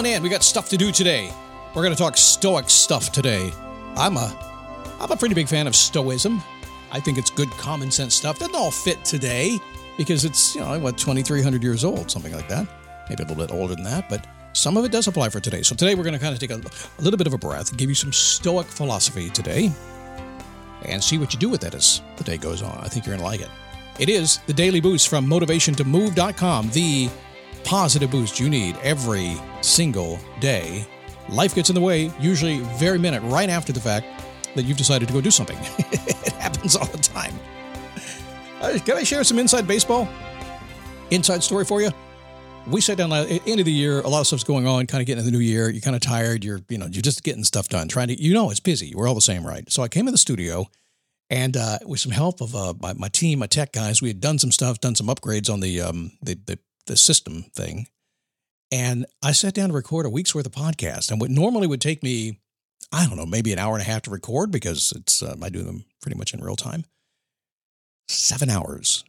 On 0.00 0.06
in. 0.06 0.22
We 0.22 0.30
got 0.30 0.42
stuff 0.42 0.70
to 0.70 0.78
do 0.78 0.92
today. 0.92 1.30
We're 1.74 1.82
going 1.82 1.94
to 1.94 1.98
talk 1.98 2.16
Stoic 2.16 2.70
stuff 2.70 3.12
today. 3.12 3.52
I'm 3.96 4.16
a, 4.16 4.34
I'm 4.98 5.10
a 5.10 5.16
pretty 5.16 5.34
big 5.34 5.46
fan 5.46 5.66
of 5.66 5.76
Stoicism. 5.76 6.42
I 6.90 7.00
think 7.00 7.18
it's 7.18 7.28
good 7.28 7.50
common 7.50 7.90
sense 7.90 8.14
stuff. 8.14 8.38
Doesn't 8.38 8.54
all 8.54 8.70
fit 8.70 9.04
today 9.04 9.58
because 9.98 10.24
it's 10.24 10.54
you 10.54 10.62
know 10.62 10.78
what 10.78 10.96
2,300 10.96 11.62
years 11.62 11.84
old, 11.84 12.10
something 12.10 12.32
like 12.32 12.48
that. 12.48 12.66
Maybe 13.10 13.24
a 13.24 13.26
little 13.26 13.46
bit 13.46 13.52
older 13.52 13.74
than 13.74 13.84
that, 13.84 14.08
but 14.08 14.26
some 14.54 14.78
of 14.78 14.86
it 14.86 14.90
does 14.90 15.06
apply 15.06 15.28
for 15.28 15.38
today. 15.38 15.60
So 15.60 15.74
today 15.74 15.94
we're 15.94 16.04
going 16.04 16.14
to 16.14 16.18
kind 16.18 16.32
of 16.32 16.40
take 16.40 16.50
a, 16.50 16.54
a 16.54 17.02
little 17.02 17.18
bit 17.18 17.26
of 17.26 17.34
a 17.34 17.38
breath, 17.38 17.68
and 17.68 17.78
give 17.78 17.90
you 17.90 17.94
some 17.94 18.10
Stoic 18.10 18.68
philosophy 18.68 19.28
today, 19.28 19.70
and 20.86 21.04
see 21.04 21.18
what 21.18 21.34
you 21.34 21.38
do 21.38 21.50
with 21.50 21.62
it 21.62 21.74
as 21.74 22.00
the 22.16 22.24
day 22.24 22.38
goes 22.38 22.62
on. 22.62 22.78
I 22.78 22.88
think 22.88 23.04
you're 23.04 23.14
going 23.18 23.20
to 23.20 23.26
like 23.26 23.42
it. 23.42 23.50
It 23.98 24.08
is 24.08 24.38
the 24.46 24.54
daily 24.54 24.80
boost 24.80 25.10
from 25.10 25.26
motivationtomove.com, 25.26 26.70
the 26.70 27.10
positive 27.64 28.10
boost 28.10 28.40
you 28.40 28.48
need 28.48 28.76
every 28.82 29.36
single 29.60 30.18
day. 30.40 30.86
Life 31.28 31.54
gets 31.54 31.68
in 31.70 31.74
the 31.74 31.80
way, 31.80 32.10
usually 32.18 32.60
very 32.78 32.98
minute 32.98 33.22
right 33.24 33.48
after 33.48 33.72
the 33.72 33.80
fact 33.80 34.06
that 34.54 34.64
you've 34.64 34.76
decided 34.76 35.06
to 35.08 35.14
go 35.14 35.20
do 35.20 35.30
something. 35.30 35.58
it 35.92 36.32
happens 36.32 36.76
all 36.76 36.86
the 36.86 36.98
time. 36.98 37.34
Uh, 38.60 38.78
can 38.84 38.96
I 38.96 39.02
share 39.02 39.24
some 39.24 39.38
inside 39.38 39.66
baseball? 39.66 40.08
Inside 41.10 41.42
story 41.42 41.64
for 41.64 41.80
you? 41.80 41.90
We 42.66 42.80
sat 42.80 42.98
down 42.98 43.12
at 43.12 43.28
the 43.28 43.42
end 43.46 43.58
of 43.58 43.66
the 43.66 43.72
year, 43.72 44.00
a 44.00 44.08
lot 44.08 44.20
of 44.20 44.26
stuff's 44.26 44.44
going 44.44 44.66
on, 44.66 44.86
kind 44.86 45.00
of 45.00 45.06
getting 45.06 45.20
into 45.20 45.30
the 45.30 45.36
new 45.36 45.42
year. 45.42 45.70
You're 45.70 45.80
kind 45.80 45.96
of 45.96 46.02
tired. 46.02 46.44
You're, 46.44 46.60
you 46.68 46.78
know, 46.78 46.86
you're 46.86 47.02
just 47.02 47.22
getting 47.22 47.42
stuff 47.42 47.68
done, 47.68 47.88
trying 47.88 48.08
to, 48.08 48.20
you 48.20 48.34
know, 48.34 48.50
it's 48.50 48.60
busy. 48.60 48.94
We're 48.94 49.08
all 49.08 49.14
the 49.14 49.20
same, 49.20 49.46
right? 49.46 49.70
So 49.72 49.82
I 49.82 49.88
came 49.88 50.06
in 50.06 50.12
the 50.12 50.18
studio 50.18 50.66
and 51.30 51.56
uh, 51.56 51.78
with 51.86 52.00
some 52.00 52.12
help 52.12 52.40
of 52.40 52.54
uh, 52.54 52.74
my, 52.80 52.92
my 52.92 53.08
team, 53.08 53.38
my 53.38 53.46
tech 53.46 53.72
guys, 53.72 54.02
we 54.02 54.08
had 54.08 54.20
done 54.20 54.38
some 54.38 54.52
stuff, 54.52 54.80
done 54.80 54.94
some 54.94 55.06
upgrades 55.06 55.50
on 55.50 55.60
the, 55.60 55.80
um, 55.80 56.12
the, 56.22 56.34
the, 56.44 56.58
the 56.86 56.96
system 56.96 57.44
thing. 57.54 57.86
And 58.72 59.06
I 59.22 59.32
sat 59.32 59.54
down 59.54 59.68
to 59.68 59.74
record 59.74 60.06
a 60.06 60.10
week's 60.10 60.34
worth 60.34 60.46
of 60.46 60.52
podcast. 60.52 61.10
And 61.10 61.20
what 61.20 61.30
normally 61.30 61.66
would 61.66 61.80
take 61.80 62.02
me, 62.02 62.38
I 62.92 63.06
don't 63.06 63.16
know, 63.16 63.26
maybe 63.26 63.52
an 63.52 63.58
hour 63.58 63.74
and 63.74 63.82
a 63.82 63.90
half 63.90 64.02
to 64.02 64.10
record 64.10 64.50
because 64.50 64.92
it's 64.94 65.22
um, 65.22 65.42
I 65.42 65.48
do 65.48 65.62
them 65.62 65.84
pretty 66.00 66.16
much 66.16 66.32
in 66.32 66.40
real 66.40 66.56
time. 66.56 66.84
Seven 68.08 68.48
hours. 68.48 69.04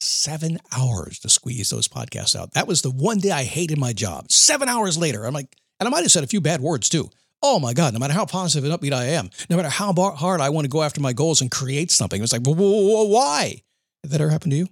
Seven 0.00 0.58
hours 0.76 1.18
to 1.20 1.28
squeeze 1.28 1.70
those 1.70 1.88
podcasts 1.88 2.34
out. 2.34 2.52
That 2.52 2.68
was 2.68 2.82
the 2.82 2.90
one 2.90 3.18
day 3.18 3.32
I 3.32 3.44
hated 3.44 3.78
my 3.78 3.92
job. 3.92 4.30
Seven 4.30 4.68
hours 4.68 4.96
later, 4.96 5.24
I'm 5.24 5.34
like, 5.34 5.54
and 5.78 5.86
I 5.86 5.90
might 5.90 6.02
have 6.02 6.12
said 6.12 6.24
a 6.24 6.28
few 6.28 6.40
bad 6.40 6.60
words 6.60 6.88
too 6.88 7.10
oh 7.42 7.58
my 7.58 7.72
God, 7.72 7.92
no 7.92 7.98
matter 7.98 8.12
how 8.12 8.26
positive 8.26 8.70
and 8.70 8.78
upbeat 8.78 8.92
I 8.92 9.04
am, 9.06 9.30
no 9.48 9.56
matter 9.56 9.68
how 9.68 9.92
hard 9.92 10.40
I 10.40 10.50
want 10.50 10.64
to 10.64 10.70
go 10.70 10.82
after 10.82 11.00
my 11.00 11.12
goals 11.12 11.40
and 11.40 11.50
create 11.50 11.90
something, 11.90 12.22
it's 12.22 12.32
like, 12.32 12.42
whoa, 12.42 12.54
whoa, 12.54 12.82
whoa, 12.82 13.04
why? 13.04 13.62
Did 14.02 14.12
that 14.12 14.20
ever 14.20 14.30
happen 14.30 14.50
to 14.50 14.56
you? 14.56 14.68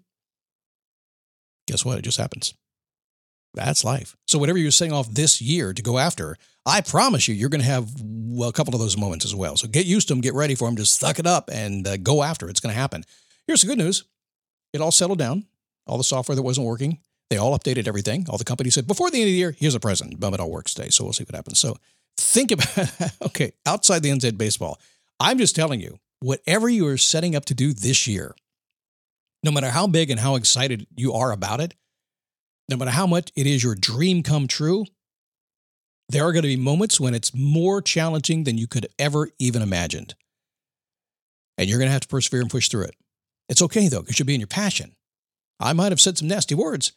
Guess 1.68 1.84
what? 1.84 1.98
It 1.98 2.02
just 2.02 2.18
happens. 2.18 2.54
That's 3.54 3.84
life. 3.84 4.16
So 4.26 4.38
whatever 4.38 4.58
you're 4.58 4.70
setting 4.70 4.92
off 4.92 5.08
this 5.10 5.40
year 5.40 5.72
to 5.72 5.82
go 5.82 5.98
after, 5.98 6.36
I 6.66 6.80
promise 6.80 7.28
you, 7.28 7.34
you're 7.34 7.48
going 7.48 7.60
to 7.60 7.66
have 7.66 7.88
a 8.42 8.52
couple 8.52 8.74
of 8.74 8.80
those 8.80 8.96
moments 8.96 9.24
as 9.24 9.34
well. 9.34 9.56
So 9.56 9.68
get 9.68 9.86
used 9.86 10.08
to 10.08 10.14
them, 10.14 10.20
get 10.20 10.34
ready 10.34 10.54
for 10.54 10.66
them, 10.66 10.76
just 10.76 10.98
suck 10.98 11.18
it 11.18 11.26
up 11.26 11.50
and 11.52 11.86
uh, 11.86 11.96
go 11.98 12.22
after. 12.22 12.48
It's 12.48 12.60
going 12.60 12.74
to 12.74 12.80
happen. 12.80 13.04
Here's 13.46 13.62
the 13.62 13.66
good 13.66 13.78
news: 13.78 14.04
it 14.72 14.80
all 14.80 14.92
settled 14.92 15.18
down. 15.18 15.44
All 15.86 15.98
the 15.98 16.04
software 16.04 16.36
that 16.36 16.42
wasn't 16.42 16.66
working, 16.66 16.98
they 17.30 17.38
all 17.38 17.58
updated 17.58 17.88
everything. 17.88 18.26
All 18.28 18.38
the 18.38 18.44
companies 18.44 18.74
said 18.74 18.86
before 18.86 19.10
the 19.10 19.18
end 19.18 19.28
of 19.28 19.32
the 19.32 19.38
year, 19.38 19.54
here's 19.58 19.74
a 19.74 19.80
present. 19.80 20.20
Bum, 20.20 20.34
it 20.34 20.40
all 20.40 20.50
works 20.50 20.74
today. 20.74 20.90
So 20.90 21.04
we'll 21.04 21.14
see 21.14 21.24
what 21.24 21.34
happens. 21.34 21.58
So 21.58 21.76
think 22.18 22.50
about 22.50 22.76
okay, 23.26 23.52
outside 23.66 24.02
the 24.02 24.10
NZ 24.10 24.36
baseball, 24.36 24.78
I'm 25.18 25.38
just 25.38 25.56
telling 25.56 25.80
you, 25.80 25.98
whatever 26.20 26.68
you 26.68 26.86
are 26.86 26.98
setting 26.98 27.34
up 27.34 27.44
to 27.46 27.54
do 27.54 27.72
this 27.72 28.06
year, 28.06 28.34
no 29.42 29.50
matter 29.50 29.70
how 29.70 29.86
big 29.86 30.10
and 30.10 30.20
how 30.20 30.34
excited 30.34 30.86
you 30.96 31.12
are 31.12 31.32
about 31.32 31.60
it, 31.60 31.74
no 32.68 32.76
matter 32.76 32.90
how 32.90 33.06
much 33.06 33.30
it 33.36 33.46
is 33.46 33.62
your 33.62 33.74
dream 33.74 34.22
come 34.22 34.46
true, 34.46 34.84
there 36.08 36.24
are 36.24 36.32
going 36.32 36.42
to 36.42 36.48
be 36.48 36.56
moments 36.56 36.98
when 36.98 37.14
it's 37.14 37.34
more 37.34 37.82
challenging 37.82 38.44
than 38.44 38.58
you 38.58 38.66
could 38.66 38.86
ever 38.98 39.28
even 39.38 39.62
imagined. 39.62 40.14
And 41.56 41.68
you're 41.68 41.78
going 41.78 41.88
to 41.88 41.92
have 41.92 42.02
to 42.02 42.08
persevere 42.08 42.40
and 42.40 42.50
push 42.50 42.68
through 42.68 42.84
it. 42.84 42.96
It's 43.48 43.62
okay 43.62 43.88
though, 43.88 44.00
because 44.00 44.18
you'll 44.18 44.26
be 44.26 44.34
in 44.34 44.40
your 44.40 44.46
passion. 44.46 44.94
I 45.60 45.72
might 45.72 45.92
have 45.92 46.00
said 46.00 46.18
some 46.18 46.28
nasty 46.28 46.54
words, 46.54 46.92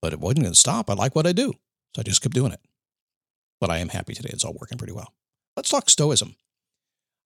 but 0.00 0.12
it 0.12 0.20
wasn't 0.20 0.42
going 0.42 0.52
to 0.52 0.58
stop. 0.58 0.88
I 0.88 0.94
like 0.94 1.14
what 1.14 1.26
I 1.26 1.32
do. 1.32 1.52
So 1.94 2.00
I 2.00 2.02
just 2.02 2.22
kept 2.22 2.34
doing 2.34 2.52
it 2.52 2.60
but 3.60 3.70
I 3.70 3.78
am 3.78 3.88
happy 3.88 4.14
today. 4.14 4.30
It's 4.32 4.44
all 4.44 4.56
working 4.58 4.78
pretty 4.78 4.92
well. 4.92 5.12
Let's 5.56 5.70
talk 5.70 5.88
Stoicism. 5.88 6.36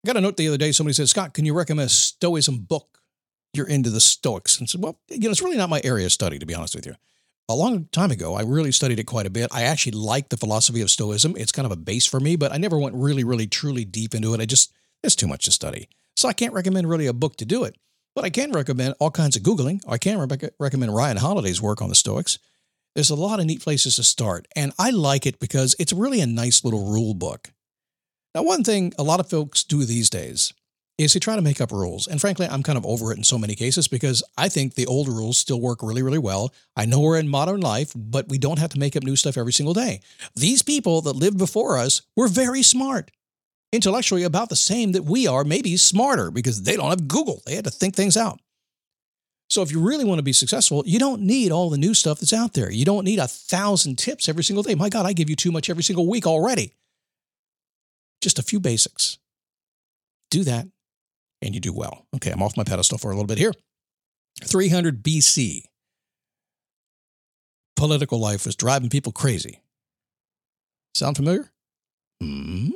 I 0.05 0.07
got 0.07 0.17
a 0.17 0.21
note 0.21 0.37
the 0.37 0.49
other 0.49 0.57
day. 0.57 0.73
Somebody 0.73 0.95
said, 0.95 1.09
Scott, 1.09 1.35
can 1.35 1.45
you 1.45 1.55
recommend 1.55 1.87
a 1.87 1.91
Stoicism 1.91 2.59
book? 2.61 3.00
You're 3.53 3.69
into 3.69 3.91
the 3.91 4.01
Stoics. 4.01 4.59
And 4.59 4.69
said, 4.69 4.83
well, 4.83 4.99
you 5.09 5.21
know, 5.21 5.31
it's 5.31 5.43
really 5.43 5.57
not 5.57 5.71
my 5.71 5.81
area 5.85 6.07
of 6.07 6.13
study, 6.13 6.39
to 6.39 6.47
be 6.47 6.55
honest 6.55 6.75
with 6.75 6.87
you. 6.87 6.95
A 7.49 7.55
long 7.55 7.89
time 7.91 8.13
ago, 8.13 8.35
I 8.35 8.43
really 8.43 8.71
studied 8.71 9.01
it 9.01 9.05
quite 9.05 9.27
a 9.27 9.31
bit. 9.31 9.51
I 9.53 9.63
actually 9.63 9.93
like 9.93 10.29
the 10.29 10.37
philosophy 10.37 10.83
of 10.83 10.91
Stoicism. 10.91 11.35
It's 11.37 11.51
kind 11.51 11.67
of 11.67 11.73
a 11.73 11.77
base 11.77 12.07
for 12.07 12.21
me, 12.21 12.37
but 12.37 12.53
I 12.53 12.59
never 12.59 12.79
went 12.79 12.95
really, 12.95 13.25
really, 13.25 13.49
truly 13.49 13.85
deep 13.85 14.15
into 14.15 14.33
it. 14.35 14.41
I 14.41 14.47
just, 14.47 14.73
it's 15.03 15.17
too 15.17 15.27
much 15.27 15.47
to 15.47 15.51
study. 15.51 15.89
So 16.17 16.29
I 16.29 16.33
can't 16.33 16.55
recommend 16.55 16.89
really 16.89 17.07
a 17.07 17.13
book 17.13 17.37
to 17.37 17.45
do 17.45 17.65
it. 17.65 17.77
But 18.15 18.25
I 18.25 18.31
can 18.31 18.53
recommend 18.53 18.95
all 19.01 19.11
kinds 19.11 19.37
of 19.37 19.43
Googling. 19.43 19.81
I 19.89 19.99
can 19.99 20.19
re- 20.19 20.51
recommend 20.59 20.95
Ryan 20.95 21.17
Holiday's 21.17 21.63
work 21.63 21.81
on 21.83 21.89
the 21.89 21.95
Stoics. 21.95 22.39
There's 22.95 23.11
a 23.11 23.15
lot 23.15 23.39
of 23.39 23.47
neat 23.47 23.63
places 23.63 23.97
to 23.97 24.05
start, 24.05 24.49
and 24.57 24.73
I 24.79 24.91
like 24.91 25.25
it 25.25 25.39
because 25.39 25.77
it's 25.79 25.93
really 25.93 26.21
a 26.21 26.27
nice 26.27 26.65
little 26.65 26.91
rule 26.91 27.15
book. 27.15 27.53
Now, 28.35 28.43
one 28.43 28.65
thing 28.65 28.93
a 28.99 29.05
lot 29.05 29.21
of 29.21 29.31
folks 29.31 29.63
do 29.63 29.85
these 29.85 30.11
days 30.11 30.53
is 31.01 31.15
they 31.15 31.21
try 31.21 31.35
to 31.35 31.43
make 31.43 31.61
up 31.61 31.73
rules. 31.73 32.07
And 32.07 32.21
frankly, 32.21 32.47
I'm 32.47 32.63
kind 32.63 32.77
of 32.77 32.85
over 32.85 33.11
it 33.11 33.17
in 33.17 33.25
so 33.25 33.39
many 33.39 33.55
cases 33.55 33.89
because 33.89 34.23
I 34.37 34.51
think 34.51 34.75
the 34.75 34.87
old 34.87 35.09
rules 35.09 35.39
still 35.39 35.61
work 35.61 35.83
really, 35.83 36.03
really 36.03 36.19
well. 36.19 36.53
I 36.77 36.85
know 36.85 37.01
we're 37.01 37.19
in 37.19 37.29
modern 37.29 37.61
life, 37.61 37.93
but 37.97 38.29
we 38.29 38.37
don't 38.37 38.59
have 38.59 38.71
to 38.73 38.79
make 38.79 38.97
up 38.97 39.03
new 39.03 39.17
stuff 39.17 39.39
every 39.39 39.53
single 39.53 39.73
day. 39.73 40.03
These 40.35 40.63
people 40.63 41.01
that 41.03 41.17
lived 41.17 41.39
before 41.39 41.79
us 41.79 42.03
were 42.17 42.29
very 42.29 42.63
smart, 42.63 43.11
intellectually 43.73 44.25
about 44.25 44.51
the 44.51 44.57
same 44.57 44.93
that 44.93 45.05
we 45.05 45.27
are, 45.27 45.43
maybe 45.43 45.77
smarter 45.79 46.31
because 46.31 46.65
they 46.65 46.77
don't 46.77 46.91
have 46.91 47.09
Google. 47.09 47.41
They 47.47 47.55
had 47.55 47.65
to 47.65 47.71
think 47.71 47.95
things 47.95 48.19
out. 48.19 48.39
So 49.49 49.63
if 49.63 49.73
you 49.73 49.81
really 49.81 50.05
want 50.05 50.19
to 50.19 50.25
be 50.25 50.35
successful, 50.35 50.83
you 50.87 50.99
don't 50.99 51.23
need 51.23 51.51
all 51.51 51.71
the 51.71 51.79
new 51.79 51.95
stuff 51.95 52.21
that's 52.21 52.35
out 52.35 52.53
there. 52.53 52.71
You 52.71 52.85
don't 52.85 53.05
need 53.05 53.19
a 53.19 53.27
thousand 53.27 53.97
tips 53.97 54.29
every 54.29 54.45
single 54.45 54.63
day. 54.63 54.75
My 54.75 54.91
God, 54.91 55.07
I 55.07 55.15
give 55.15 55.31
you 55.31 55.35
too 55.35 55.51
much 55.51 55.71
every 55.71 55.83
single 55.83 56.07
week 56.07 56.27
already. 56.27 56.75
Just 58.21 58.39
a 58.39 58.43
few 58.43 58.61
basics. 58.61 59.19
Do 60.31 60.45
that 60.45 60.69
and 61.43 61.55
you 61.55 61.61
do 61.61 61.73
well. 61.73 62.07
Okay, 62.17 62.31
I'm 62.31 62.43
off 62.43 62.57
my 62.57 62.65
pedestal 62.65 62.99
for 62.99 63.11
a 63.11 63.15
little 63.15 63.27
bit 63.27 63.39
here. 63.39 63.53
300 64.45 65.03
BC. 65.03 65.63
Political 67.77 68.19
life 68.21 68.47
was 68.47 68.57
driving 68.57 68.91
people 68.91 69.13
crazy. 69.13 69.61
Sound 70.95 71.17
familiar? 71.17 71.51
hmm 72.21 72.71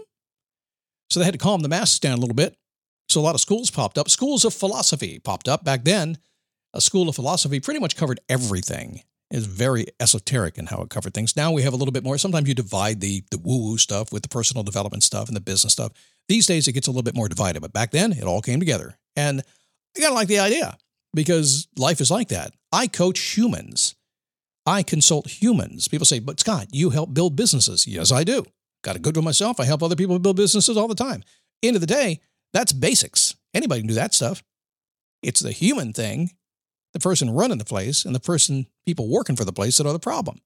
So 1.11 1.21
they 1.21 1.25
had 1.27 1.35
to 1.35 1.39
calm 1.39 1.61
the 1.61 1.69
masses 1.69 1.99
down 1.99 2.17
a 2.17 2.21
little 2.21 2.35
bit. 2.35 2.57
So 3.09 3.21
a 3.21 3.23
lot 3.23 3.35
of 3.35 3.41
schools 3.41 3.71
popped 3.71 3.99
up. 3.99 4.09
Schools 4.09 4.45
of 4.45 4.55
philosophy 4.55 5.19
popped 5.19 5.49
up 5.49 5.63
back 5.65 5.85
then 5.85 6.19
a 6.75 6.81
school 6.81 7.09
of 7.09 7.15
philosophy 7.15 7.61
pretty 7.61 7.81
much 7.81 7.97
covered 7.97 8.21
everything. 8.29 9.03
It's 9.31 9.47
very 9.47 9.87
esoteric 9.99 10.59
in 10.59 10.67
how 10.67 10.83
it 10.83 10.91
covered 10.91 11.15
things. 11.15 11.37
Now 11.37 11.51
we 11.51 11.63
have 11.63 11.73
a 11.73 11.77
little 11.77 11.93
bit 11.93 12.05
more. 12.05 12.19
Sometimes 12.19 12.49
you 12.49 12.55
divide 12.55 13.01
the 13.01 13.25
the 13.31 13.39
woo 13.39 13.65
woo 13.65 13.79
stuff 13.79 14.13
with 14.13 14.23
the 14.23 14.29
personal 14.29 14.63
development 14.63 15.03
stuff 15.03 15.29
and 15.29 15.37
the 15.37 15.41
business 15.41 15.73
stuff. 15.73 15.93
These 16.29 16.47
days 16.47 16.69
it 16.69 16.73
gets 16.73 16.87
a 16.87 16.91
little 16.91 17.03
bit 17.03 17.17
more 17.17 17.29
divided, 17.29 17.61
but 17.61 17.73
back 17.73 17.91
then 17.91 18.13
it 18.13 18.25
all 18.25 18.43
came 18.43 18.61
together. 18.61 18.99
And 19.17 19.43
I 19.97 20.01
kind 20.01 20.13
of 20.13 20.17
like 20.17 20.29
the 20.29 20.39
idea 20.39 20.77
because 21.15 21.69
life 21.77 22.01
is 22.01 22.11
like 22.11 22.29
that. 22.29 22.53
I 22.73 22.87
coach 22.87 23.37
humans. 23.37 23.95
I 24.67 24.83
consult 24.83 25.29
humans. 25.29 25.89
People 25.89 26.07
say, 26.07 26.19
but 26.19 26.41
Scott, 26.41 26.69
you 26.73 26.91
help 26.91 27.13
build 27.13 27.37
businesses. 27.37 27.87
Yes, 27.87 28.11
I 28.11 28.25
do. 28.25 28.45
Got 28.83 28.97
a 28.97 29.01
good 29.01 29.17
one 29.17 29.25
myself. 29.25 29.61
I 29.61 29.65
help 29.65 29.83
other 29.83 29.97
people 29.97 30.19
build 30.19 30.37
businesses 30.37 30.77
all 30.77 30.89
the 30.89 30.95
time. 30.95 31.23
End 31.63 31.77
of 31.77 31.81
the 31.81 31.87
day, 31.87 32.21
that's 32.53 32.73
basics. 32.73 33.35
Anybody 33.53 33.83
can 33.83 33.89
do 33.89 33.95
that 33.95 34.15
stuff. 34.15 34.43
It's 35.23 35.41
the 35.41 35.53
human 35.53 35.93
thing 35.93 36.31
the 36.95 37.01
person 37.01 37.31
running 37.31 37.59
the 37.59 37.65
place 37.65 38.05
and 38.05 38.15
the 38.15 38.21
person, 38.21 38.67
people 38.87 39.09
working 39.09 39.37
for 39.37 39.45
the 39.45 39.53
place 39.53 39.77
that 39.77 39.87
are 39.87 39.93
the 39.93 39.99
problem. 39.99 40.41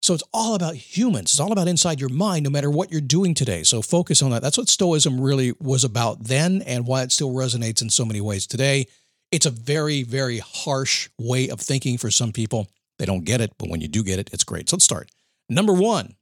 So 0.00 0.14
it's 0.14 0.22
all 0.32 0.54
about 0.54 0.74
humans. 0.76 1.32
It's 1.32 1.40
all 1.40 1.50
about 1.50 1.66
inside 1.66 1.98
your 1.98 2.10
mind, 2.10 2.44
no 2.44 2.50
matter 2.50 2.70
what 2.70 2.92
you're 2.92 3.00
doing 3.00 3.34
today. 3.34 3.62
So 3.62 3.82
focus 3.82 4.22
on 4.22 4.30
that. 4.30 4.42
That's 4.42 4.58
what 4.58 4.68
Stoicism 4.68 5.20
really 5.20 5.54
was 5.60 5.82
about 5.82 6.24
then 6.24 6.62
and 6.62 6.86
why 6.86 7.02
it 7.02 7.10
still 7.10 7.32
resonates 7.32 7.82
in 7.82 7.90
so 7.90 8.04
many 8.04 8.20
ways 8.20 8.46
today. 8.46 8.86
It's 9.32 9.46
a 9.46 9.50
very, 9.50 10.02
very 10.02 10.38
harsh 10.38 11.08
way 11.18 11.48
of 11.48 11.58
thinking 11.60 11.98
for 11.98 12.10
some 12.10 12.32
people. 12.32 12.68
They 12.98 13.06
don't 13.06 13.24
get 13.24 13.40
it, 13.40 13.54
but 13.58 13.70
when 13.70 13.80
you 13.80 13.88
do 13.88 14.04
get 14.04 14.18
it, 14.18 14.30
it's 14.32 14.44
great. 14.44 14.68
So 14.68 14.76
let's 14.76 14.84
start. 14.84 15.10
Number 15.48 15.72
one, 15.72 16.14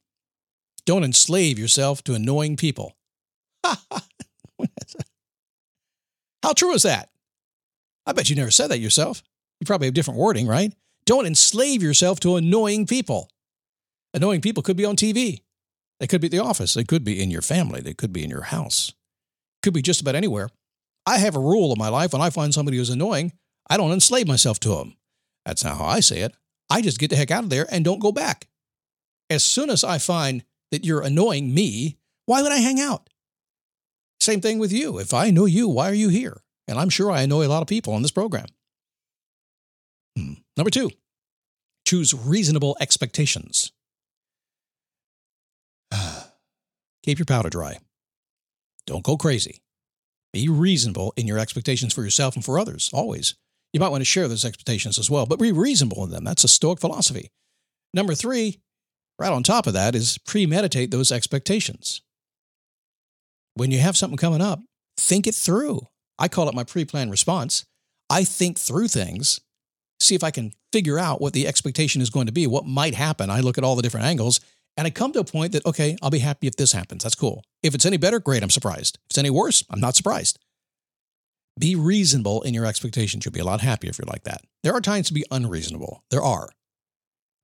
don't 0.87 1.05
enslave 1.05 1.59
yourself 1.59 2.03
to 2.05 2.15
annoying 2.15 2.57
people. 2.57 2.97
How 3.65 3.83
true 6.55 6.73
is 6.73 6.85
that? 6.85 7.12
I 8.07 8.13
bet 8.13 8.31
you 8.31 8.37
never 8.37 8.51
said 8.51 8.69
that 8.69 8.79
yourself. 8.79 9.23
You 9.61 9.67
probably 9.67 9.87
have 9.87 9.95
different 9.95 10.19
wording, 10.19 10.47
right? 10.47 10.75
Don't 11.07 11.27
enslave 11.27 11.83
yourself 11.83 12.21
to 12.21 12.37
annoying 12.37 12.87
people. 12.87 13.31
Annoying 14.15 14.41
people 14.41 14.63
could 14.63 14.77
be 14.77 14.85
on 14.85 14.97
TV. 14.97 15.43
They 16.01 16.07
could 16.07 16.21
be 16.21 16.27
at 16.27 16.33
the 16.33 16.39
office. 16.41 16.75
They 16.75 16.85
could 16.85 17.05
be 17.05 17.23
in 17.23 17.31
your 17.31 17.43
family. 17.43 17.81
They 17.81 17.95
could 17.95 18.13
be 18.13 18.25
in 18.25 18.31
your 18.31 18.43
house. 18.43 18.93
Could 19.63 19.75
be 19.75 19.83
just 19.83 20.01
about 20.01 20.17
anywhere. 20.17 20.49
I 21.07 21.19
have 21.19 21.37
a 21.37 21.41
rule 21.41 21.73
in 21.73 21.79
my 21.79 21.89
life 21.89 22.13
when 22.13 22.23
I 22.23 22.31
find 22.31 22.53
somebody 22.53 22.77
who's 22.77 22.91
annoying, 22.91 23.33
I 23.69 23.77
don't 23.77 23.93
enslave 23.93 24.27
myself 24.27 24.61
to 24.61 24.77
them. 24.77 24.97
That's 25.45 25.65
not 25.65 25.79
how 25.79 25.85
I 25.85 26.01
say 26.01 26.21
it. 26.21 26.35
I 26.71 26.83
just 26.83 26.99
get 26.99 27.11
the 27.11 27.17
heck 27.17 27.31
out 27.31 27.45
of 27.45 27.51
there 27.51 27.67
and 27.71 27.85
don't 27.85 28.01
go 28.01 28.13
back. 28.13 28.49
As 29.31 29.45
soon 29.45 29.71
as 29.71 29.85
I 29.85 29.99
find 29.99 30.45
that 30.71 30.85
you're 30.85 31.03
annoying 31.03 31.55
me, 31.55 31.99
why 32.27 32.43
would 32.43 32.53
I 32.53 32.59
hang 32.59 32.81
out? 32.81 33.09
Same 34.21 34.41
thing 34.41 34.59
with 34.59 34.73
you. 34.73 34.99
If 34.99 35.13
I 35.13 35.31
know 35.31 35.47
you, 35.47 35.69
why 35.69 35.91
are 35.91 35.95
you 35.95 36.09
here? 36.09 36.43
And 36.73 36.81
I'm 36.81 36.89
sure 36.89 37.11
I 37.11 37.21
annoy 37.21 37.47
a 37.47 37.49
lot 37.49 37.61
of 37.61 37.69
people 37.69 37.93
on 37.93 38.01
this 38.01 38.11
program. 38.11 38.47
Hmm. 40.17 40.33
Number 40.57 40.71
two, 40.71 40.91
choose 41.87 42.15
reasonable 42.15 42.79
expectations. 42.81 43.73
Keep 47.03 47.19
your 47.19 47.27
powder 47.27 47.51
dry. 47.51 47.77
Don't 48.87 49.05
go 49.05 49.19
crazy. 49.19 49.61
Be 50.33 50.49
reasonable 50.49 51.13
in 51.15 51.27
your 51.27 51.39
expectations 51.39 51.93
for 51.93 52.03
yourself 52.03 52.37
and 52.37 52.45
for 52.45 52.59
others, 52.59 52.89
always. 52.95 53.35
You 53.75 53.81
might 53.81 53.91
want 53.91 54.01
to 54.01 54.07
share 54.07 54.27
those 54.27 54.47
expectations 54.47 54.99
as 54.99 55.11
well, 55.11 55.27
but 55.27 55.39
be 55.39 55.53
reasonable 55.53 56.05
in 56.05 56.11
them. 56.11 56.25
That's 56.25 56.45
a 56.45 56.49
Stoic 56.49 56.81
philosophy. 56.81 57.31
Number 57.93 58.15
three, 58.15 58.63
right 59.19 59.31
on 59.31 59.43
top 59.43 59.67
of 59.67 59.75
that, 59.75 59.95
is 59.95 60.17
premeditate 60.27 60.91
those 60.91 61.13
expectations. 61.13 62.01
When 63.57 63.71
you 63.71 63.79
have 63.81 63.99
something 63.99 64.17
coming 64.17 64.41
up, 64.41 64.61
think 64.97 65.27
it 65.27 65.35
through. 65.35 65.89
I 66.23 66.29
call 66.29 66.49
it 66.49 66.55
my 66.55 66.63
pre 66.63 66.85
planned 66.85 67.11
response. 67.11 67.67
I 68.09 68.23
think 68.23 68.57
through 68.57 68.89
things, 68.89 69.41
see 69.99 70.15
if 70.15 70.23
I 70.23 70.31
can 70.31 70.53
figure 70.73 70.99
out 70.99 71.21
what 71.21 71.33
the 71.33 71.49
expectation 71.49 72.01
is 72.01 72.11
going 72.11 72.27
to 72.27 72.33
be, 72.33 72.47
what 72.47 72.65
might 72.65 72.95
happen. 72.95 73.29
I 73.29 73.41
look 73.41 73.59
at 73.59 73.65
all 73.65 73.75
the 73.75 73.83
different 73.83 74.07
angles, 74.07 74.41
and 74.77 74.87
I 74.87 74.91
come 74.91 75.13
to 75.13 75.19
a 75.19 75.25
point 75.25 75.53
that, 75.53 75.67
okay, 75.67 75.97
I'll 76.01 76.11
be 76.11 76.21
happy 76.21 76.47
if 76.47 76.55
this 76.55 76.73
happens. 76.73 77.03
That's 77.03 77.17
cool. 77.17 77.43
If 77.63 77.75
it's 77.75 77.85
any 77.85 77.97
better, 77.97 78.21
great, 78.21 78.45
I'm 78.45 78.51
surprised. 78.51 78.99
If 79.05 79.11
it's 79.11 79.19
any 79.19 79.31
worse, 79.31 79.65
I'm 79.69 79.81
not 79.81 79.97
surprised. 79.97 80.39
Be 81.59 81.75
reasonable 81.75 82.43
in 82.43 82.55
your 82.55 82.67
expectations. 82.67 83.25
You'll 83.25 83.33
be 83.33 83.41
a 83.41 83.45
lot 83.45 83.61
happier 83.61 83.91
if 83.91 83.99
you're 83.99 84.07
like 84.07 84.23
that. 84.23 84.43
There 84.63 84.73
are 84.73 84.81
times 84.81 85.09
to 85.09 85.15
be 85.15 85.25
unreasonable. 85.33 86.05
There 86.11 86.23
are. 86.23 86.51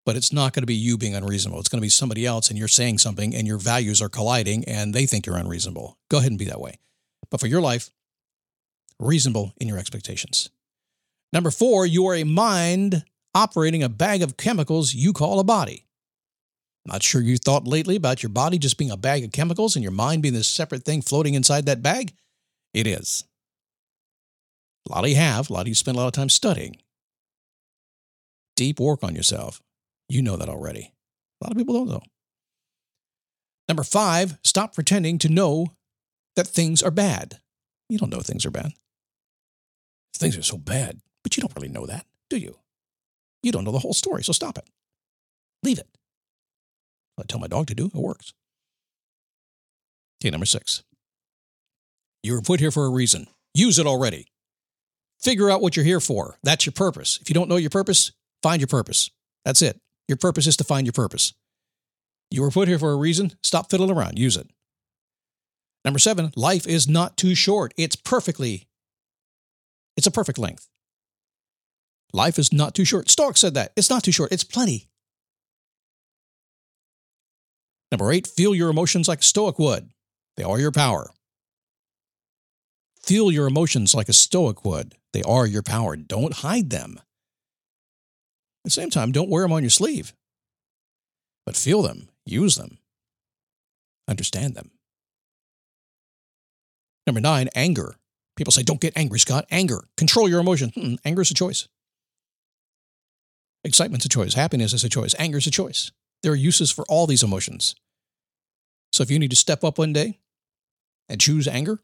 But 0.06 0.16
it's 0.16 0.32
not 0.32 0.52
going 0.52 0.62
to 0.62 0.66
be 0.66 0.74
you 0.74 0.96
being 0.96 1.16
unreasonable. 1.16 1.58
It's 1.58 1.68
going 1.68 1.80
to 1.80 1.84
be 1.84 1.90
somebody 1.90 2.24
else 2.24 2.48
and 2.48 2.58
you're 2.58 2.68
saying 2.68 2.98
something 2.98 3.34
and 3.34 3.46
your 3.46 3.58
values 3.58 4.00
are 4.00 4.08
colliding 4.08 4.64
and 4.66 4.94
they 4.94 5.04
think 5.04 5.26
you're 5.26 5.36
unreasonable. 5.36 5.98
Go 6.08 6.18
ahead 6.18 6.30
and 6.30 6.38
be 6.38 6.46
that 6.46 6.60
way. 6.60 6.78
But 7.30 7.40
for 7.40 7.48
your 7.48 7.60
life, 7.60 7.90
reasonable 9.00 9.52
in 9.58 9.68
your 9.68 9.78
expectations. 9.78 10.50
Number 11.32 11.50
four, 11.50 11.86
you 11.86 12.06
are 12.06 12.14
a 12.14 12.24
mind 12.24 13.04
operating 13.34 13.82
a 13.82 13.88
bag 13.88 14.22
of 14.22 14.36
chemicals 14.36 14.94
you 14.94 15.12
call 15.12 15.38
a 15.40 15.44
body. 15.44 15.84
Not 16.86 17.02
sure 17.02 17.20
you 17.20 17.36
thought 17.36 17.66
lately 17.66 17.96
about 17.96 18.22
your 18.22 18.30
body 18.30 18.58
just 18.58 18.78
being 18.78 18.90
a 18.90 18.96
bag 18.96 19.22
of 19.22 19.32
chemicals 19.32 19.76
and 19.76 19.82
your 19.82 19.92
mind 19.92 20.22
being 20.22 20.34
this 20.34 20.48
separate 20.48 20.84
thing 20.84 21.02
floating 21.02 21.34
inside 21.34 21.66
that 21.66 21.82
bag? 21.82 22.14
It 22.72 22.86
is. 22.86 23.24
A 24.88 24.94
lot 24.94 25.04
of 25.04 25.10
you 25.10 25.16
have, 25.16 25.50
a 25.50 25.52
lot 25.52 25.62
of 25.62 25.68
you 25.68 25.74
spend 25.74 25.96
a 25.96 26.00
lot 26.00 26.06
of 26.06 26.14
time 26.14 26.30
studying. 26.30 26.76
Deep 28.56 28.80
work 28.80 29.04
on 29.04 29.14
yourself. 29.14 29.60
You 30.08 30.22
know 30.22 30.36
that 30.36 30.48
already. 30.48 30.92
A 31.40 31.44
lot 31.44 31.52
of 31.52 31.58
people 31.58 31.74
don't 31.74 31.90
know. 31.90 32.02
Number 33.68 33.84
five, 33.84 34.38
stop 34.42 34.74
pretending 34.74 35.18
to 35.18 35.28
know 35.28 35.74
that 36.36 36.46
things 36.46 36.82
are 36.82 36.90
bad. 36.90 37.38
You 37.90 37.98
don't 37.98 38.10
know 38.10 38.20
things 38.20 38.46
are 38.46 38.50
bad. 38.50 38.72
Things 40.14 40.36
are 40.36 40.42
so 40.42 40.58
bad, 40.58 41.00
but 41.22 41.36
you 41.36 41.40
don't 41.40 41.54
really 41.54 41.68
know 41.68 41.86
that, 41.86 42.06
do 42.28 42.36
you? 42.36 42.58
You 43.42 43.52
don't 43.52 43.64
know 43.64 43.72
the 43.72 43.78
whole 43.78 43.94
story, 43.94 44.24
so 44.24 44.32
stop 44.32 44.58
it. 44.58 44.68
Leave 45.62 45.78
it. 45.78 45.88
I 47.18 47.22
tell 47.26 47.40
my 47.40 47.46
dog 47.46 47.66
to 47.68 47.74
do, 47.74 47.86
it 47.86 47.94
works. 47.94 48.32
Okay, 50.20 50.30
number 50.30 50.46
six. 50.46 50.82
You 52.22 52.34
were 52.34 52.42
put 52.42 52.60
here 52.60 52.70
for 52.70 52.84
a 52.84 52.90
reason. 52.90 53.28
Use 53.54 53.78
it 53.78 53.86
already. 53.86 54.26
Figure 55.20 55.50
out 55.50 55.60
what 55.60 55.76
you're 55.76 55.84
here 55.84 56.00
for. 56.00 56.38
That's 56.42 56.66
your 56.66 56.72
purpose. 56.72 57.18
If 57.20 57.28
you 57.28 57.34
don't 57.34 57.48
know 57.48 57.56
your 57.56 57.70
purpose, 57.70 58.12
find 58.42 58.60
your 58.60 58.68
purpose. 58.68 59.10
That's 59.44 59.62
it. 59.62 59.80
Your 60.06 60.16
purpose 60.16 60.46
is 60.46 60.56
to 60.58 60.64
find 60.64 60.86
your 60.86 60.92
purpose. 60.92 61.34
You 62.30 62.42
were 62.42 62.50
put 62.50 62.68
here 62.68 62.78
for 62.78 62.92
a 62.92 62.96
reason. 62.96 63.32
Stop 63.42 63.70
fiddling 63.70 63.90
around. 63.90 64.18
Use 64.18 64.36
it. 64.36 64.48
Number 65.84 65.98
seven, 65.98 66.32
life 66.36 66.66
is 66.66 66.88
not 66.88 67.16
too 67.16 67.34
short. 67.34 67.72
It's 67.76 67.96
perfectly, 67.96 68.67
it's 69.98 70.06
a 70.06 70.12
perfect 70.12 70.38
length. 70.38 70.68
Life 72.12 72.38
is 72.38 72.52
not 72.52 72.74
too 72.74 72.84
short. 72.84 73.10
Stoic 73.10 73.36
said 73.36 73.54
that. 73.54 73.72
It's 73.76 73.90
not 73.90 74.04
too 74.04 74.12
short. 74.12 74.32
It's 74.32 74.44
plenty. 74.44 74.88
Number 77.90 78.12
eight, 78.12 78.26
feel 78.26 78.54
your 78.54 78.70
emotions 78.70 79.08
like 79.08 79.20
a 79.20 79.24
Stoic 79.24 79.58
would. 79.58 79.90
They 80.36 80.44
are 80.44 80.60
your 80.60 80.72
power. 80.72 81.10
Feel 83.02 83.32
your 83.32 83.48
emotions 83.48 83.94
like 83.94 84.08
a 84.08 84.12
Stoic 84.12 84.64
would. 84.64 84.94
They 85.12 85.22
are 85.22 85.46
your 85.46 85.62
power. 85.62 85.96
Don't 85.96 86.34
hide 86.34 86.70
them. 86.70 86.98
At 86.98 87.04
the 88.64 88.70
same 88.70 88.90
time, 88.90 89.10
don't 89.12 89.30
wear 89.30 89.42
them 89.42 89.52
on 89.52 89.62
your 89.62 89.70
sleeve, 89.70 90.12
but 91.46 91.56
feel 91.56 91.82
them, 91.82 92.08
use 92.26 92.56
them, 92.56 92.78
understand 94.06 94.54
them. 94.54 94.70
Number 97.06 97.20
nine, 97.20 97.48
anger. 97.54 97.96
People 98.38 98.52
say, 98.52 98.62
don't 98.62 98.80
get 98.80 98.96
angry, 98.96 99.18
Scott. 99.18 99.46
Anger. 99.50 99.88
Control 99.96 100.28
your 100.28 100.38
emotion. 100.38 100.70
Hmm, 100.70 100.94
anger 101.04 101.22
is 101.22 101.32
a 101.32 101.34
choice. 101.34 101.66
Excitement's 103.64 104.06
a 104.06 104.08
choice. 104.08 104.34
Happiness 104.34 104.72
is 104.72 104.84
a 104.84 104.88
choice. 104.88 105.12
Anger 105.18 105.38
is 105.38 105.48
a 105.48 105.50
choice. 105.50 105.90
There 106.22 106.30
are 106.30 106.36
uses 106.36 106.70
for 106.70 106.84
all 106.88 107.08
these 107.08 107.24
emotions. 107.24 107.74
So 108.92 109.02
if 109.02 109.10
you 109.10 109.18
need 109.18 109.30
to 109.30 109.36
step 109.36 109.64
up 109.64 109.76
one 109.76 109.92
day 109.92 110.20
and 111.08 111.20
choose 111.20 111.48
anger, 111.48 111.80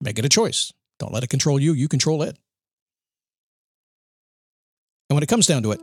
make 0.00 0.20
it 0.20 0.24
a 0.24 0.28
choice. 0.28 0.72
Don't 1.00 1.12
let 1.12 1.24
it 1.24 1.30
control 1.30 1.58
you, 1.58 1.72
you 1.72 1.88
control 1.88 2.22
it. 2.22 2.38
And 5.10 5.16
when 5.16 5.24
it 5.24 5.28
comes 5.28 5.48
down 5.48 5.64
to 5.64 5.72
it, 5.72 5.80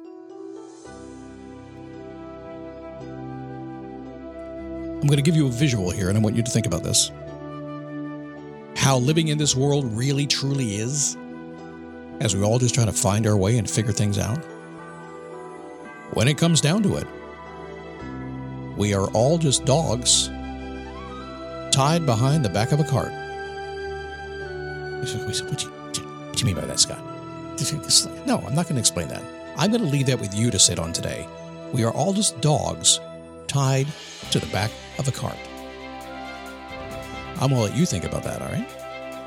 I'm 5.01 5.07
going 5.09 5.17
to 5.17 5.21
give 5.21 5.35
you 5.35 5.47
a 5.47 5.51
visual 5.51 5.91
here, 5.91 6.07
and 6.07 6.17
I 6.17 6.21
want 6.21 6.37
you 6.37 6.43
to 6.43 6.51
think 6.51 6.67
about 6.67 6.83
this. 6.83 7.11
How 8.83 8.97
living 8.97 9.29
in 9.29 9.37
this 9.37 9.55
world 9.55 9.85
really 9.93 10.27
truly 10.27 10.75
is, 10.75 11.15
as 12.19 12.35
we 12.35 12.43
all 12.43 12.59
just 12.59 12.75
try 12.75 12.83
to 12.83 12.91
find 12.91 13.25
our 13.25 13.37
way 13.37 13.57
and 13.57 13.69
figure 13.69 13.93
things 13.93 14.17
out. 14.17 14.37
When 16.15 16.27
it 16.27 16.37
comes 16.37 16.59
down 16.59 16.83
to 16.83 16.97
it, 16.97 17.07
we 18.77 18.93
are 18.93 19.07
all 19.11 19.37
just 19.37 19.63
dogs 19.63 20.27
tied 21.71 22.05
behind 22.05 22.43
the 22.43 22.49
back 22.49 22.73
of 22.73 22.81
a 22.81 22.83
cart. 22.83 23.13
What 24.99 25.07
do 25.07 25.17
you, 25.17 25.43
what 25.45 26.33
do 26.33 26.39
you 26.39 26.45
mean 26.45 26.55
by 26.55 26.65
that, 26.65 26.77
Scott? 26.77 26.99
No, 28.27 28.39
I'm 28.45 28.53
not 28.53 28.65
going 28.65 28.75
to 28.75 28.79
explain 28.81 29.07
that. 29.07 29.23
I'm 29.55 29.71
going 29.71 29.81
to 29.81 29.89
leave 29.89 30.07
that 30.07 30.19
with 30.19 30.35
you 30.35 30.51
to 30.51 30.59
sit 30.59 30.77
on 30.77 30.91
today. 30.91 31.25
We 31.71 31.85
are 31.85 31.93
all 31.93 32.11
just 32.11 32.41
dogs 32.41 32.99
tied 33.47 33.87
to 34.31 34.39
the 34.39 34.47
back 34.47 34.71
of 34.99 35.07
a 35.07 35.11
cart. 35.13 35.37
I'm 37.35 37.49
going 37.49 37.55
to 37.55 37.61
let 37.61 37.75
you 37.75 37.85
think 37.85 38.03
about 38.05 38.23
that, 38.23 38.41
all 38.41 38.49
right? 38.49 38.67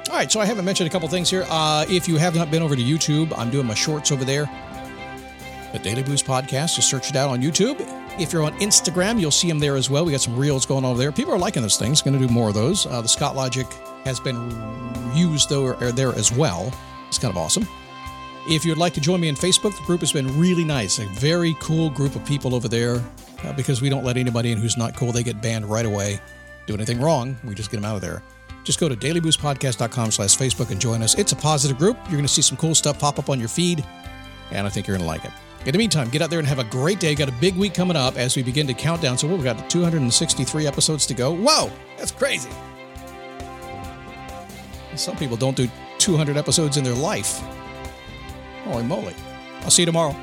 All 0.08 0.16
right, 0.16 0.30
so 0.30 0.40
I 0.40 0.46
haven't 0.46 0.64
mentioned 0.64 0.88
a 0.88 0.92
couple 0.92 1.08
things 1.08 1.28
here. 1.28 1.44
Uh, 1.48 1.84
if 1.88 2.06
you 2.06 2.16
have 2.16 2.34
not 2.34 2.50
been 2.50 2.62
over 2.62 2.76
to 2.76 2.82
YouTube, 2.82 3.36
I'm 3.36 3.50
doing 3.50 3.66
my 3.66 3.74
shorts 3.74 4.12
over 4.12 4.24
there. 4.24 4.48
The 5.72 5.80
Daily 5.80 6.02
Boost 6.02 6.24
Podcast, 6.24 6.76
just 6.76 6.88
search 6.88 7.10
it 7.10 7.16
out 7.16 7.28
on 7.28 7.42
YouTube. 7.42 7.76
If 8.18 8.32
you're 8.32 8.44
on 8.44 8.52
Instagram, 8.60 9.20
you'll 9.20 9.30
see 9.30 9.48
them 9.48 9.58
there 9.58 9.76
as 9.76 9.90
well. 9.90 10.04
We 10.04 10.12
got 10.12 10.20
some 10.20 10.36
reels 10.36 10.64
going 10.64 10.84
on 10.84 10.92
over 10.92 10.98
there. 10.98 11.12
People 11.12 11.34
are 11.34 11.38
liking 11.38 11.60
those 11.60 11.76
things. 11.76 12.00
Going 12.00 12.18
to 12.18 12.26
do 12.26 12.32
more 12.32 12.48
of 12.48 12.54
those. 12.54 12.86
Uh, 12.86 13.02
the 13.02 13.08
Scott 13.08 13.34
Logic 13.34 13.66
has 14.04 14.20
been 14.20 14.50
used 15.14 15.48
though 15.50 15.74
there 15.74 16.14
as 16.14 16.32
well. 16.32 16.72
It's 17.08 17.18
kind 17.18 17.30
of 17.30 17.36
awesome. 17.36 17.66
If 18.48 18.64
you'd 18.64 18.78
like 18.78 18.94
to 18.94 19.00
join 19.00 19.20
me 19.20 19.28
in 19.28 19.34
Facebook, 19.34 19.76
the 19.76 19.82
group 19.84 20.00
has 20.00 20.12
been 20.12 20.38
really 20.38 20.64
nice. 20.64 21.00
A 21.00 21.06
very 21.06 21.56
cool 21.58 21.90
group 21.90 22.14
of 22.14 22.24
people 22.24 22.54
over 22.54 22.68
there 22.68 23.02
uh, 23.42 23.52
because 23.54 23.82
we 23.82 23.88
don't 23.88 24.04
let 24.04 24.16
anybody 24.16 24.52
in 24.52 24.58
who's 24.58 24.76
not 24.76 24.94
cool. 24.94 25.10
They 25.10 25.24
get 25.24 25.42
banned 25.42 25.68
right 25.68 25.84
away. 25.84 26.20
Do 26.66 26.74
anything 26.74 27.00
wrong, 27.00 27.36
we 27.44 27.54
just 27.54 27.70
get 27.70 27.78
them 27.78 27.84
out 27.84 27.96
of 27.96 28.02
there. 28.02 28.22
Just 28.64 28.80
go 28.80 28.88
to 28.88 28.96
dailyboostpodcast.com 28.96 30.10
slash 30.10 30.36
Facebook 30.36 30.70
and 30.70 30.80
join 30.80 31.02
us. 31.02 31.16
It's 31.16 31.32
a 31.32 31.36
positive 31.36 31.78
group. 31.78 31.96
You're 32.04 32.12
going 32.12 32.24
to 32.24 32.28
see 32.28 32.42
some 32.42 32.56
cool 32.56 32.74
stuff 32.74 32.98
pop 32.98 33.18
up 33.18 33.30
on 33.30 33.38
your 33.38 33.48
feed, 33.48 33.84
and 34.50 34.66
I 34.66 34.70
think 34.70 34.88
you're 34.88 34.96
going 34.96 35.06
to 35.06 35.12
like 35.12 35.24
it. 35.24 35.30
In 35.64 35.72
the 35.72 35.78
meantime, 35.78 36.10
get 36.10 36.22
out 36.22 36.30
there 36.30 36.38
and 36.38 36.46
have 36.46 36.58
a 36.58 36.64
great 36.64 37.00
day. 37.00 37.14
Got 37.14 37.28
a 37.28 37.32
big 37.32 37.56
week 37.56 37.74
coming 37.74 37.96
up 37.96 38.16
as 38.16 38.36
we 38.36 38.42
begin 38.42 38.66
to 38.66 38.74
count 38.74 39.02
down. 39.02 39.18
So 39.18 39.28
we've 39.28 39.42
got 39.42 39.70
263 39.70 40.66
episodes 40.66 41.06
to 41.06 41.14
go. 41.14 41.32
Whoa, 41.34 41.70
that's 41.96 42.12
crazy. 42.12 42.50
Some 44.96 45.16
people 45.16 45.36
don't 45.36 45.56
do 45.56 45.68
200 45.98 46.36
episodes 46.36 46.76
in 46.76 46.84
their 46.84 46.94
life. 46.94 47.40
Holy 48.64 48.82
moly. 48.82 49.14
I'll 49.62 49.70
see 49.70 49.82
you 49.82 49.86
tomorrow. 49.86 50.14